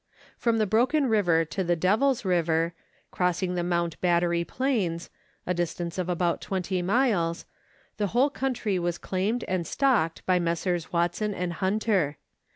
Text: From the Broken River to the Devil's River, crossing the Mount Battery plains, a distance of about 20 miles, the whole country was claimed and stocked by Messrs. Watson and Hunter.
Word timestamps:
From 0.35 0.57
the 0.57 0.65
Broken 0.65 1.05
River 1.07 1.45
to 1.45 1.63
the 1.63 1.75
Devil's 1.75 2.25
River, 2.25 2.73
crossing 3.11 3.53
the 3.53 3.61
Mount 3.61 4.01
Battery 4.01 4.43
plains, 4.43 5.11
a 5.45 5.53
distance 5.53 5.99
of 5.99 6.09
about 6.09 6.41
20 6.41 6.81
miles, 6.81 7.45
the 7.97 8.07
whole 8.07 8.31
country 8.31 8.79
was 8.79 8.97
claimed 8.97 9.43
and 9.43 9.67
stocked 9.67 10.25
by 10.25 10.39
Messrs. 10.39 10.91
Watson 10.91 11.35
and 11.35 11.53
Hunter. 11.53 12.17